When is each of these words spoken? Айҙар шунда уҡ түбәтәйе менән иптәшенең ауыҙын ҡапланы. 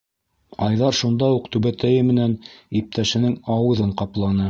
Айҙар 0.67 0.97
шунда 0.99 1.29
уҡ 1.35 1.51
түбәтәйе 1.57 2.01
менән 2.09 2.35
иптәшенең 2.83 3.41
ауыҙын 3.61 3.99
ҡапланы. 4.03 4.37